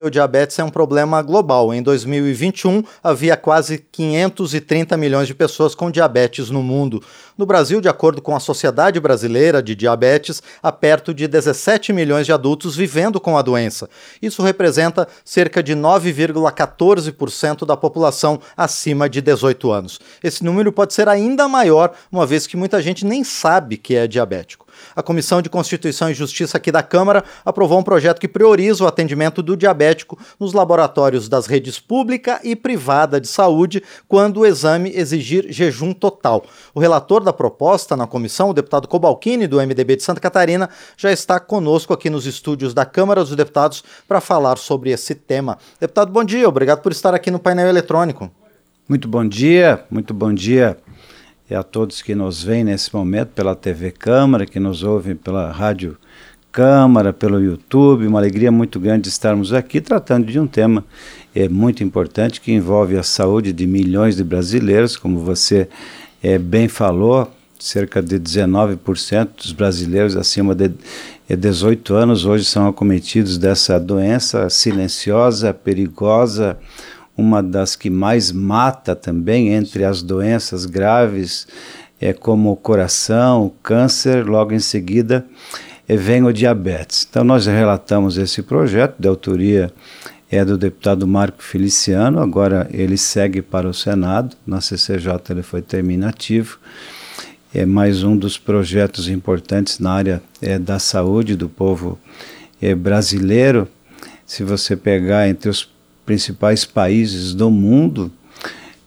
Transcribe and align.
O 0.00 0.10
diabetes 0.10 0.56
é 0.56 0.62
um 0.62 0.70
problema 0.70 1.20
global. 1.22 1.74
Em 1.74 1.82
2021, 1.82 2.84
havia 3.02 3.36
quase 3.36 3.78
530 3.78 4.96
milhões 4.96 5.26
de 5.26 5.34
pessoas 5.34 5.74
com 5.74 5.90
diabetes 5.90 6.50
no 6.50 6.62
mundo. 6.62 7.02
No 7.36 7.44
Brasil, 7.44 7.80
de 7.80 7.88
acordo 7.88 8.22
com 8.22 8.36
a 8.36 8.38
Sociedade 8.38 9.00
Brasileira 9.00 9.60
de 9.60 9.74
Diabetes, 9.74 10.40
há 10.62 10.70
perto 10.70 11.12
de 11.12 11.26
17 11.26 11.92
milhões 11.92 12.26
de 12.26 12.32
adultos 12.32 12.76
vivendo 12.76 13.18
com 13.18 13.36
a 13.36 13.42
doença. 13.42 13.90
Isso 14.22 14.40
representa 14.40 15.08
cerca 15.24 15.60
de 15.64 15.74
9,14% 15.74 17.66
da 17.66 17.76
população 17.76 18.40
acima 18.56 19.10
de 19.10 19.20
18 19.20 19.72
anos. 19.72 19.98
Esse 20.22 20.44
número 20.44 20.70
pode 20.70 20.94
ser 20.94 21.08
ainda 21.08 21.48
maior, 21.48 21.92
uma 22.12 22.24
vez 22.24 22.46
que 22.46 22.56
muita 22.56 22.80
gente 22.80 23.04
nem 23.04 23.24
sabe 23.24 23.76
que 23.76 23.96
é 23.96 24.06
diabético 24.06 24.67
a 24.94 25.02
Comissão 25.02 25.42
de 25.42 25.48
Constituição 25.48 26.10
e 26.10 26.14
Justiça 26.14 26.56
aqui 26.56 26.70
da 26.72 26.82
Câmara 26.82 27.24
aprovou 27.44 27.78
um 27.78 27.82
projeto 27.82 28.20
que 28.20 28.28
prioriza 28.28 28.84
o 28.84 28.86
atendimento 28.86 29.42
do 29.42 29.56
diabético 29.56 30.18
nos 30.38 30.52
laboratórios 30.52 31.28
das 31.28 31.46
redes 31.46 31.78
pública 31.78 32.40
e 32.42 32.54
privada 32.56 33.20
de 33.20 33.28
saúde 33.28 33.82
quando 34.06 34.40
o 34.40 34.46
exame 34.46 34.90
exigir 34.94 35.46
jejum 35.50 35.92
total. 35.92 36.44
O 36.74 36.80
relator 36.80 37.22
da 37.22 37.32
proposta 37.32 37.96
na 37.96 38.06
comissão, 38.06 38.50
o 38.50 38.54
deputado 38.54 38.88
Cobalcini, 38.88 39.46
do 39.46 39.58
MDB 39.58 39.96
de 39.96 40.02
Santa 40.02 40.20
Catarina, 40.20 40.68
já 40.96 41.12
está 41.12 41.38
conosco 41.40 41.92
aqui 41.92 42.10
nos 42.10 42.26
estúdios 42.26 42.74
da 42.74 42.84
Câmara 42.84 43.22
dos 43.22 43.36
Deputados 43.36 43.82
para 44.06 44.20
falar 44.20 44.58
sobre 44.58 44.90
esse 44.90 45.14
tema. 45.14 45.58
Deputado, 45.80 46.12
bom 46.12 46.24
dia, 46.24 46.48
obrigado 46.48 46.80
por 46.80 46.92
estar 46.92 47.14
aqui 47.14 47.30
no 47.30 47.38
painel 47.38 47.68
eletrônico. 47.68 48.30
Muito 48.88 49.06
bom 49.06 49.26
dia, 49.26 49.84
muito 49.90 50.14
bom 50.14 50.32
dia 50.32 50.78
e 51.50 51.54
a 51.54 51.62
todos 51.62 52.02
que 52.02 52.14
nos 52.14 52.42
veem 52.42 52.64
nesse 52.64 52.94
momento 52.94 53.28
pela 53.28 53.54
TV 53.54 53.90
Câmara, 53.90 54.44
que 54.44 54.60
nos 54.60 54.82
ouvem 54.82 55.16
pela 55.16 55.50
Rádio 55.50 55.96
Câmara, 56.52 57.12
pelo 57.12 57.40
YouTube. 57.40 58.06
Uma 58.06 58.18
alegria 58.18 58.52
muito 58.52 58.78
grande 58.78 59.08
estarmos 59.08 59.52
aqui 59.52 59.80
tratando 59.80 60.26
de 60.26 60.38
um 60.38 60.46
tema 60.46 60.84
é, 61.34 61.48
muito 61.48 61.82
importante 61.82 62.40
que 62.40 62.52
envolve 62.52 62.98
a 62.98 63.02
saúde 63.02 63.52
de 63.52 63.66
milhões 63.66 64.16
de 64.16 64.24
brasileiros, 64.24 64.96
como 64.96 65.20
você 65.20 65.68
é, 66.22 66.38
bem 66.38 66.68
falou, 66.68 67.32
cerca 67.58 68.02
de 68.02 68.18
19% 68.18 69.28
dos 69.36 69.52
brasileiros 69.52 70.16
acima 70.16 70.54
de 70.54 70.70
18 71.28 71.94
anos 71.94 72.24
hoje 72.24 72.44
são 72.44 72.68
acometidos 72.68 73.36
dessa 73.36 73.78
doença 73.78 74.48
silenciosa, 74.48 75.52
perigosa, 75.52 76.58
uma 77.18 77.42
das 77.42 77.74
que 77.74 77.90
mais 77.90 78.30
mata 78.30 78.94
também 78.94 79.48
entre 79.48 79.84
as 79.84 80.00
doenças 80.02 80.64
graves, 80.64 81.48
é 82.00 82.12
como 82.12 82.52
o 82.52 82.56
coração, 82.56 83.46
o 83.46 83.50
câncer, 83.50 84.24
logo 84.24 84.54
em 84.54 84.60
seguida 84.60 85.26
é, 85.88 85.96
vem 85.96 86.22
o 86.22 86.32
diabetes. 86.32 87.06
Então 87.10 87.24
nós 87.24 87.46
relatamos 87.46 88.16
esse 88.16 88.40
projeto 88.40 88.94
de 89.00 89.08
autoria 89.08 89.72
é 90.30 90.44
do 90.44 90.58
deputado 90.58 91.06
Marco 91.06 91.42
Feliciano, 91.42 92.20
agora 92.20 92.68
ele 92.70 92.98
segue 92.98 93.40
para 93.40 93.66
o 93.66 93.72
Senado, 93.72 94.36
na 94.46 94.60
CCJ 94.60 95.20
ele 95.30 95.42
foi 95.42 95.62
terminativo. 95.62 96.58
É 97.52 97.64
mais 97.64 98.02
um 98.02 98.14
dos 98.14 98.36
projetos 98.36 99.08
importantes 99.08 99.78
na 99.78 99.90
área 99.90 100.22
é, 100.42 100.58
da 100.58 100.78
saúde 100.78 101.34
do 101.34 101.48
povo 101.48 101.98
é, 102.60 102.74
brasileiro. 102.74 103.66
Se 104.26 104.44
você 104.44 104.76
pegar 104.76 105.26
entre 105.26 105.48
os 105.48 105.66
principais 106.08 106.64
países 106.64 107.34
do 107.34 107.50
mundo, 107.50 108.10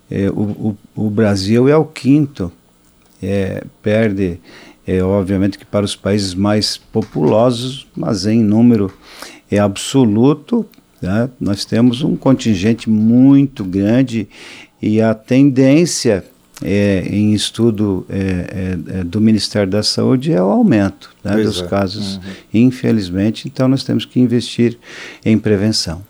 é, 0.09 0.27
o, 0.31 0.75
o, 0.95 1.05
o, 1.05 1.08
Brasil 1.08 1.69
é 1.69 1.77
o 1.77 1.86
quinto. 1.86 2.52
É, 3.22 3.64
perde, 3.83 4.39
é, 4.88 5.03
obviamente, 5.03 5.59
que 5.59 5.66
para 5.66 5.86
os 5.86 5.95
países 5.95 6.33
mais 6.33 6.77
populosos, 6.77 7.86
mas 7.95 8.25
em 8.25 8.44
número 8.44 8.92
é 9.52 9.59
absoluto, 9.59 10.66
né, 10.99 11.30
nós 11.39 11.64
temos 11.64 12.02
um 12.02 12.16
contingente 12.16 12.89
muito 12.89 13.64
grande 13.64 14.27
e 14.81 14.99
a 14.99 15.14
tendência 15.14 16.25
é, 16.64 17.08
em 17.08 17.33
estudo 17.33 18.03
é, 18.09 18.17
é, 18.17 18.99
é 18.99 19.03
do 19.03 19.21
Ministério 19.21 19.70
da 19.70 19.83
Saúde 19.83 20.33
é 20.33 20.42
o 20.42 20.49
aumento 20.49 21.15
né, 21.23 21.37
dos 21.37 21.61
é. 21.61 21.67
casos, 21.67 22.15
uhum. 22.15 22.21
infelizmente. 22.52 23.48
Então, 23.48 23.67
nós 23.67 23.83
temos 23.83 24.05
que 24.05 24.20
investir 24.20 24.80
em 25.23 25.37
prevenção. 25.37 26.02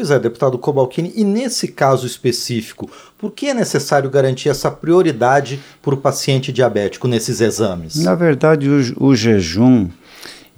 Pois 0.00 0.10
é, 0.10 0.18
deputado 0.18 0.56
Cobalcini, 0.56 1.12
e 1.14 1.22
nesse 1.22 1.68
caso 1.68 2.06
específico, 2.06 2.90
por 3.18 3.32
que 3.32 3.48
é 3.48 3.52
necessário 3.52 4.08
garantir 4.08 4.48
essa 4.48 4.70
prioridade 4.70 5.60
para 5.82 5.92
o 5.92 5.96
paciente 5.98 6.50
diabético 6.50 7.06
nesses 7.06 7.42
exames? 7.42 7.96
Na 7.96 8.14
verdade, 8.14 8.66
o, 8.66 9.08
o 9.08 9.14
jejum 9.14 9.90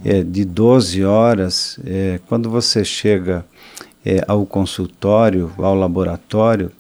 é, 0.05 0.23
de 0.23 0.45
12 0.45 1.05
horas, 1.05 1.77
é, 1.85 2.21
quando 2.29 2.49
você 2.49 2.85
chega 2.85 3.45
é, 4.07 4.25
ao 4.29 4.47
consultório, 4.47 5.53
ao 5.59 5.75
laboratório, 5.75 6.71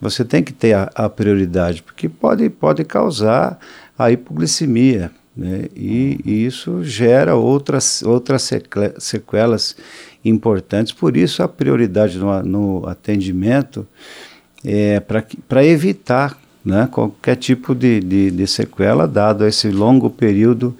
você 0.00 0.24
tem 0.24 0.42
que 0.42 0.54
ter 0.54 0.72
a, 0.72 0.90
a 0.94 1.10
prioridade, 1.10 1.82
porque 1.82 2.08
pode, 2.08 2.48
pode 2.48 2.84
causar 2.84 3.58
a 3.98 4.10
hipoglicemia. 4.10 5.10
Né? 5.36 5.66
E, 5.76 6.20
e, 6.24 6.46
isso 6.46 6.82
gera 6.82 7.36
outras, 7.36 8.02
outras 8.02 8.50
sequelas 8.98 9.76
importantes. 10.24 10.92
Por 10.92 11.16
isso, 11.16 11.42
a 11.42 11.48
prioridade 11.48 12.18
no, 12.18 12.42
no 12.42 12.86
atendimento 12.86 13.86
é 14.64 15.00
para 15.00 15.64
evitar 15.64 16.36
né, 16.64 16.88
qualquer 16.90 17.36
tipo 17.36 17.74
de, 17.74 18.00
de, 18.00 18.30
de, 18.30 18.46
sequela, 18.46 19.06
dado 19.06 19.46
esse 19.46 19.70
longo 19.70 20.10
período 20.10 20.76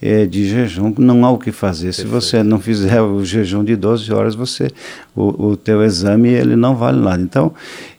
é, 0.00 0.26
de 0.26 0.46
jejum. 0.46 0.94
Não 0.98 1.24
há 1.24 1.30
o 1.30 1.38
que 1.38 1.50
fazer. 1.50 1.86
Perfeito. 1.86 2.08
Se 2.08 2.12
você 2.12 2.42
não 2.42 2.60
fizer 2.60 3.00
o 3.00 3.24
jejum 3.24 3.64
de 3.64 3.74
12 3.74 4.12
horas, 4.12 4.34
você, 4.34 4.70
o, 5.16 5.48
o 5.48 5.56
teu 5.56 5.82
exame 5.82 6.28
ele 6.28 6.56
não 6.56 6.76
vale 6.76 7.00
nada. 7.00 7.22
Então, 7.22 7.52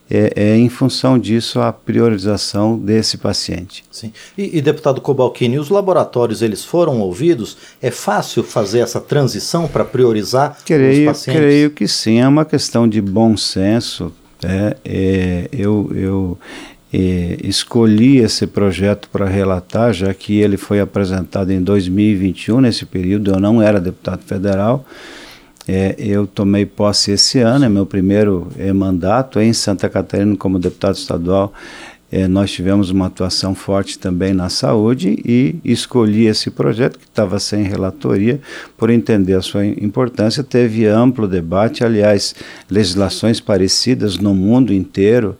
é, 0.09 0.33
é, 0.35 0.57
em 0.57 0.69
função 0.69 1.17
disso 1.17 1.59
a 1.59 1.73
priorização 1.73 2.77
desse 2.77 3.17
paciente. 3.17 3.83
Sim. 3.91 4.13
E, 4.37 4.57
e, 4.57 4.61
deputado 4.61 5.01
Cobalcini, 5.01 5.57
os 5.57 5.69
laboratórios 5.69 6.41
eles 6.41 6.63
foram 6.63 6.99
ouvidos? 6.99 7.57
É 7.81 7.89
fácil 7.89 8.43
fazer 8.43 8.79
essa 8.79 9.01
transição 9.01 9.67
para 9.67 9.83
priorizar 9.83 10.57
creio, 10.65 11.09
os 11.09 11.17
pacientes? 11.17 11.41
Creio 11.41 11.71
que 11.71 11.87
sim, 11.87 12.19
é 12.19 12.27
uma 12.27 12.45
questão 12.45 12.87
de 12.87 13.01
bom 13.01 13.35
senso. 13.35 14.13
É, 14.43 14.77
é 14.85 15.49
eu, 15.51 15.91
eu 15.95 16.37
é, 16.93 17.37
escolhi 17.43 18.19
esse 18.19 18.45
projeto 18.45 19.09
para 19.11 19.25
relatar, 19.25 19.91
já 19.91 20.13
que 20.13 20.39
ele 20.39 20.55
foi 20.55 20.79
apresentado 20.79 21.51
em 21.51 21.61
2021, 21.61 22.61
nesse 22.61 22.85
período 22.85 23.31
eu 23.31 23.39
não 23.39 23.61
era 23.61 23.81
deputado 23.81 24.21
federal. 24.23 24.85
É, 25.67 25.95
eu 25.97 26.27
tomei 26.27 26.65
posse 26.65 27.11
esse 27.11 27.39
ano, 27.39 27.65
é 27.65 27.69
meu 27.69 27.85
primeiro 27.85 28.47
é, 28.57 28.71
mandato 28.71 29.39
em 29.39 29.51
Santa 29.51 29.89
Catarina 29.89 30.35
como 30.37 30.59
deputado 30.59 30.95
estadual. 30.95 31.53
É, 32.11 32.27
nós 32.27 32.51
tivemos 32.51 32.91
uma 32.91 33.07
atuação 33.07 33.55
forte 33.55 33.97
também 33.97 34.31
na 34.33 34.47
saúde 34.47 35.19
e 35.25 35.55
escolhi 35.65 36.27
esse 36.27 36.51
projeto 36.51 36.99
que 36.99 37.05
estava 37.05 37.39
sem 37.39 37.63
relatoria 37.63 38.39
por 38.77 38.91
entender 38.91 39.33
a 39.33 39.41
sua 39.41 39.65
importância. 39.65 40.43
Teve 40.43 40.85
amplo 40.85 41.27
debate, 41.27 41.83
aliás, 41.83 42.35
legislações 42.69 43.39
parecidas 43.39 44.17
no 44.17 44.35
mundo 44.35 44.71
inteiro. 44.71 45.35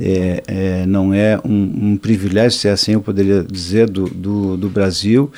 É, 0.00 0.42
é, 0.48 0.86
não 0.86 1.14
é 1.14 1.38
um, 1.44 1.92
um, 1.92 1.96
privilégio, 1.96 2.58
se 2.58 2.68
assim 2.68 2.92
eu 2.92 3.00
poderia 3.00 3.44
dizer, 3.44 3.88
do, 3.88 4.04
do, 4.06 4.56
do 4.56 4.68
Brasil, 4.68 5.30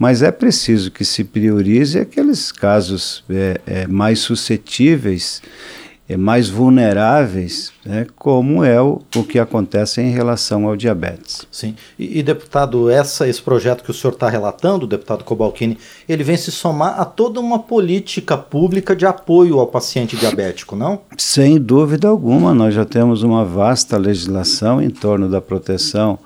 mas 0.00 0.22
é 0.22 0.32
preciso 0.32 0.90
que 0.90 1.04
se 1.04 1.22
priorize 1.22 1.98
aqueles 1.98 2.50
casos 2.50 3.22
é, 3.28 3.60
é, 3.66 3.86
mais 3.86 4.20
suscetíveis, 4.20 5.42
é, 6.08 6.16
mais 6.16 6.48
vulneráveis, 6.48 7.70
né, 7.84 8.06
como 8.16 8.64
é 8.64 8.80
o, 8.80 9.02
o 9.14 9.22
que 9.22 9.38
acontece 9.38 10.00
em 10.00 10.10
relação 10.10 10.66
ao 10.66 10.74
diabetes. 10.74 11.46
Sim. 11.52 11.76
E, 11.98 12.18
e 12.18 12.22
deputado, 12.22 12.88
essa, 12.88 13.28
esse 13.28 13.42
projeto 13.42 13.84
que 13.84 13.90
o 13.90 13.94
senhor 13.94 14.14
está 14.14 14.30
relatando, 14.30 14.86
deputado 14.86 15.22
Cobalcini, 15.22 15.76
ele 16.08 16.24
vem 16.24 16.38
se 16.38 16.50
somar 16.50 16.98
a 16.98 17.04
toda 17.04 17.38
uma 17.38 17.58
política 17.58 18.38
pública 18.38 18.96
de 18.96 19.04
apoio 19.04 19.60
ao 19.60 19.66
paciente 19.66 20.16
diabético, 20.16 20.74
não? 20.74 21.02
Sem 21.18 21.60
dúvida 21.60 22.08
alguma, 22.08 22.54
nós 22.54 22.72
já 22.72 22.86
temos 22.86 23.22
uma 23.22 23.44
vasta 23.44 23.98
legislação 23.98 24.80
em 24.80 24.88
torno 24.88 25.28
da 25.28 25.42
proteção 25.42 26.18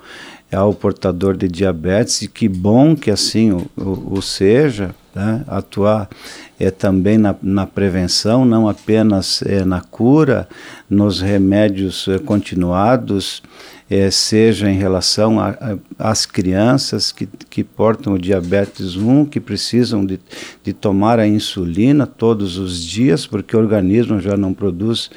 ao 0.51 0.73
portador 0.73 1.35
de 1.35 1.47
diabetes 1.47 2.21
e 2.21 2.27
que 2.27 2.47
bom 2.47 2.95
que 2.95 3.11
assim 3.11 3.51
o, 3.51 3.67
o, 3.75 4.17
o 4.17 4.21
seja, 4.21 4.95
né? 5.13 5.43
atuar 5.47 6.09
é 6.59 6.69
também 6.69 7.17
na, 7.17 7.35
na 7.41 7.65
prevenção, 7.65 8.45
não 8.45 8.67
apenas 8.67 9.41
é, 9.41 9.65
na 9.65 9.81
cura, 9.81 10.47
nos 10.89 11.21
remédios 11.21 12.07
é, 12.07 12.17
continuados, 12.19 13.41
é, 13.89 14.09
seja 14.09 14.69
em 14.69 14.77
relação 14.77 15.37
às 15.99 16.25
crianças 16.25 17.11
que, 17.11 17.27
que 17.49 17.63
portam 17.63 18.13
o 18.13 18.19
diabetes 18.19 18.95
1, 18.95 19.25
que 19.25 19.39
precisam 19.39 20.05
de, 20.05 20.19
de 20.63 20.73
tomar 20.73 21.19
a 21.19 21.27
insulina 21.27 22.07
todos 22.07 22.57
os 22.57 22.83
dias, 22.83 23.27
porque 23.27 23.55
o 23.55 23.59
organismo 23.59 24.19
já 24.19 24.35
não 24.35 24.53
produz 24.53 25.09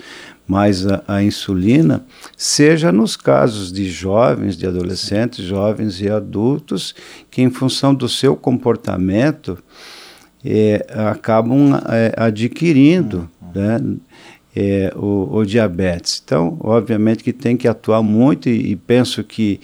mais 0.48 0.86
a, 0.86 1.04
a, 1.06 1.22
insulina, 1.22 2.04
seja 2.36 2.90
nos 2.90 3.16
casos 3.16 3.70
de 3.70 3.88
jovens, 3.88 4.56
de 4.56 4.66
adolescentes, 4.66 5.44
jovens 5.44 6.00
e 6.00 6.08
adultos, 6.08 6.94
que 7.30 7.42
em 7.42 7.50
função 7.50 7.94
do 7.94 8.08
seu 8.08 8.34
comportamento 8.34 9.58
é, 10.42 10.86
acabam 11.10 11.74
é, 11.90 12.14
adquirindo 12.16 13.28
né, 13.54 13.78
é, 14.56 14.90
o, 14.96 15.36
o, 15.36 15.44
diabetes. 15.44 16.22
Então, 16.24 16.56
obviamente 16.60 17.22
que 17.22 17.32
tem 17.32 17.54
que 17.54 17.68
atuar 17.68 18.02
muito 18.02 18.48
e, 18.48 18.72
e 18.72 18.76
penso 18.76 19.22
que 19.22 19.60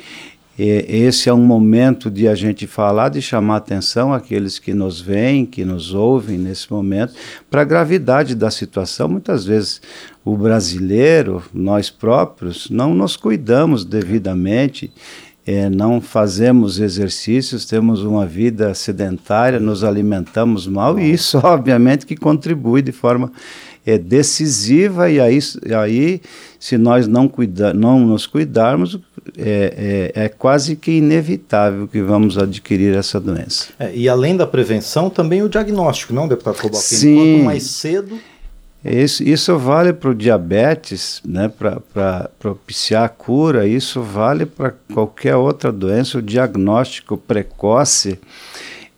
é, 0.59 0.97
esse 0.97 1.29
é 1.29 1.35
um 1.35 1.45
momento 1.45 2.11
de 2.11 2.29
a 2.29 2.35
gente 2.35 2.67
falar, 2.67 3.09
de 3.09 3.21
chamar 3.21 3.57
atenção 3.57 4.13
àqueles 4.13 4.59
que 4.59 4.73
nos 4.73 5.01
veem, 5.01 5.45
que 5.45 5.65
nos 5.65 5.93
ouvem 5.93 6.39
nesse 6.39 6.73
momento, 6.73 7.15
para 7.51 7.63
a 7.63 7.65
gravidade 7.65 8.35
da 8.35 8.51
situação. 8.51 9.09
Muitas 9.09 9.45
vezes 9.45 9.81
o 10.25 10.37
brasileiro, 10.37 11.43
nós 11.53 11.91
próprios, 11.91 12.71
não 12.71 12.95
nos 12.95 13.17
cuidamos 13.17 13.85
devidamente 13.85 14.93
é, 15.47 15.69
não 15.69 16.01
fazemos 16.01 16.81
exercícios, 16.81 17.67
temos 17.67 18.03
uma 18.03 18.25
vida 18.25 18.73
sedentária, 18.75 19.61
nos 19.61 19.85
alimentamos 19.85 20.67
mal, 20.67 20.99
e 20.99 21.13
isso, 21.13 21.39
obviamente, 21.45 22.07
que 22.07 22.17
contribui 22.17 22.81
de 22.81 22.93
forma 22.93 23.31
é, 23.85 23.99
decisiva, 23.99 25.11
e 25.11 25.21
aí, 25.21 25.39
aí 25.79 26.21
se 26.59 26.79
nós 26.79 27.07
não, 27.07 27.29
cuida, 27.29 27.75
não 27.75 28.01
nos 28.01 28.27
cuidarmos, 28.27 28.99
é, 29.37 30.13
é, 30.15 30.25
é, 30.25 30.29
quase 30.29 30.77
que 30.77 30.93
inevitável 30.93 31.87
que 31.87 32.01
vamos 32.01 32.39
adquirir 32.39 32.97
essa 32.97 33.21
doença. 33.21 33.69
É, 33.79 33.95
e 33.95 34.09
além 34.09 34.37
da 34.37 34.47
prevenção, 34.47 35.11
também 35.11 35.43
o 35.43 35.49
diagnóstico, 35.49 36.15
não, 36.15 36.27
deputado 36.27 36.57
Cobalcini? 36.57 37.01
Sim. 37.01 37.17
Quanto 37.17 37.45
mais 37.45 37.63
cedo 37.65 38.19
isso, 38.85 39.23
isso 39.23 39.57
vale 39.59 39.93
para 39.95 40.11
o 40.11 40.15
diabetes, 40.15 41.23
né, 41.25 41.49
para 41.49 42.29
propiciar 42.39 43.05
a 43.05 43.09
cura, 43.09 43.67
isso 43.67 44.03
vale 44.03 44.45
para 44.45 44.75
qualquer 44.93 45.37
outra 45.37 45.73
doença. 45.73 46.19
O 46.19 46.23
diagnóstico 46.23 47.17
precoce 47.17 48.19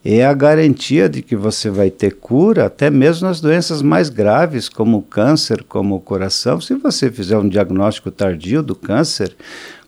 é 0.03 0.25
a 0.25 0.33
garantia 0.33 1.07
de 1.07 1.21
que 1.21 1.35
você 1.35 1.69
vai 1.69 1.89
ter 1.89 2.15
cura, 2.15 2.65
até 2.65 2.89
mesmo 2.89 3.27
nas 3.27 3.39
doenças 3.39 3.81
mais 3.81 4.09
graves, 4.09 4.67
como 4.67 4.97
o 4.97 5.01
câncer, 5.01 5.63
como 5.63 5.95
o 5.95 6.01
coração. 6.01 6.59
Se 6.59 6.75
você 6.75 7.09
fizer 7.09 7.37
um 7.37 7.47
diagnóstico 7.47 8.11
tardio 8.11 8.61
do 8.61 8.75
câncer, 8.75 9.35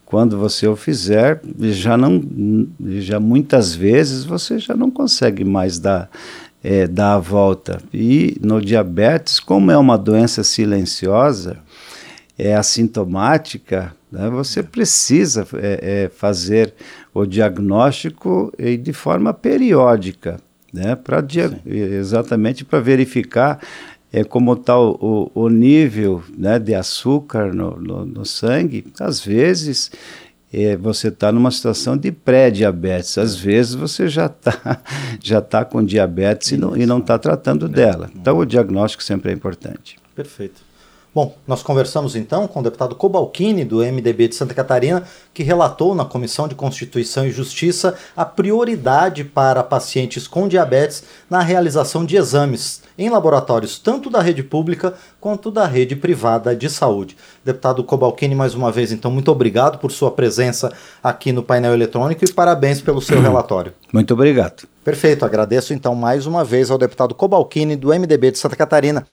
quando 0.05 0.37
você 0.37 0.67
o 0.67 0.75
fizer, 0.75 1.39
já 1.59 1.95
não, 1.95 2.21
já 2.97 3.19
muitas 3.19 3.75
vezes 3.75 4.23
você 4.23 4.57
já 4.57 4.75
não 4.75 4.89
consegue 4.89 5.45
mais 5.45 5.77
dar 5.77 6.09
é, 6.63 6.87
dar 6.87 7.15
a 7.15 7.19
volta. 7.19 7.81
E 7.93 8.37
no 8.41 8.61
diabetes, 8.61 9.39
como 9.39 9.71
é 9.71 9.77
uma 9.77 9.97
doença 9.97 10.43
silenciosa, 10.43 11.57
é 12.37 12.55
assintomática, 12.55 13.93
né, 14.11 14.29
você 14.29 14.63
precisa 14.63 15.45
é, 15.55 16.05
é, 16.05 16.09
fazer 16.09 16.73
o 17.13 17.25
diagnóstico 17.25 18.51
de 18.81 18.93
forma 18.93 19.33
periódica, 19.33 20.39
né, 20.73 20.95
pra 20.95 21.23
exatamente 21.65 22.63
para 22.63 22.79
verificar 22.79 23.59
é, 24.11 24.23
como 24.23 24.53
está 24.53 24.79
o, 24.79 25.31
o, 25.33 25.49
nível 25.49 26.23
né, 26.35 26.57
de 26.57 26.73
açúcar 26.73 27.53
no, 27.53 27.79
no, 27.79 28.05
no 28.05 28.25
sangue. 28.25 28.85
Às 28.99 29.23
vezes 29.23 29.91
é, 30.51 30.75
você 30.75 31.09
está 31.09 31.31
numa 31.31 31.51
situação 31.51 31.95
de 31.95 32.11
pré-diabetes. 32.11 33.17
Às 33.17 33.35
vezes 33.35 33.73
você 33.73 34.07
já 34.07 34.25
está 34.25 34.81
já 35.21 35.41
tá 35.41 35.63
com 35.63 35.83
diabetes 35.83 36.51
e 36.51 36.57
não 36.57 36.99
está 36.99 37.17
tratando 37.17 37.67
dela. 37.67 38.09
Então 38.15 38.37
o 38.37 38.45
diagnóstico 38.45 39.03
sempre 39.03 39.31
é 39.31 39.33
importante. 39.33 39.97
Perfeito. 40.15 40.68
Bom, 41.13 41.35
nós 41.47 41.63
conversamos 41.63 42.15
então 42.15 42.47
com 42.47 42.59
o 42.59 42.63
deputado 42.63 42.93
Cobalcini, 42.93 43.65
do 43.65 43.77
MDB 43.79 44.27
de 44.27 44.35
Santa 44.35 44.53
Catarina, 44.53 45.03
que 45.33 45.41
relatou 45.41 45.95
na 45.95 46.05
Comissão 46.05 46.47
de 46.47 46.53
Constituição 46.53 47.25
e 47.25 47.31
Justiça 47.31 47.95
a 48.15 48.23
prioridade 48.23 49.23
para 49.23 49.63
pacientes 49.63 50.27
com 50.27 50.47
diabetes 50.47 51.03
na 51.27 51.41
realização 51.41 52.05
de 52.05 52.15
exames 52.15 52.83
em 52.95 53.09
laboratórios 53.09 53.79
tanto 53.79 54.09
da 54.09 54.21
rede 54.21 54.43
pública 54.43 54.93
quanto 55.19 55.49
da 55.49 55.65
rede 55.65 55.95
privada 55.95 56.55
de 56.55 56.69
saúde. 56.69 57.17
Deputado 57.43 57.83
Cobalcini, 57.83 58.35
mais 58.35 58.53
uma 58.53 58.71
vez, 58.71 58.91
então, 58.91 59.09
muito 59.09 59.31
obrigado 59.31 59.79
por 59.79 59.91
sua 59.91 60.11
presença 60.11 60.71
aqui 61.01 61.31
no 61.31 61.41
painel 61.41 61.73
eletrônico 61.73 62.23
e 62.23 62.31
parabéns 62.31 62.81
pelo 62.81 63.01
seu 63.01 63.19
relatório. 63.23 63.73
Muito 63.91 64.13
obrigado. 64.13 64.67
Perfeito, 64.83 65.25
agradeço 65.25 65.73
então 65.73 65.95
mais 65.95 66.25
uma 66.25 66.43
vez 66.43 66.69
ao 66.69 66.77
deputado 66.77 67.15
Cobalcini, 67.15 67.75
do 67.75 67.89
MDB 67.89 68.31
de 68.31 68.37
Santa 68.37 68.55
Catarina. 68.55 69.05